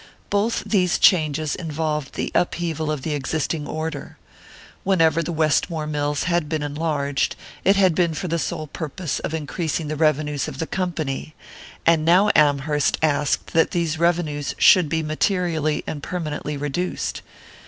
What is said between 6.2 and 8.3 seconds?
had been enlarged, it had been for